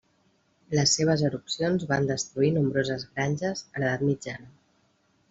Les 0.77 0.93
seves 0.99 1.23
erupcions 1.27 1.85
van 1.91 2.07
destruir 2.11 2.49
nombroses 2.55 3.05
granges 3.11 3.63
a 3.75 3.85
l'edat 3.85 4.03
mitjana. 4.09 4.51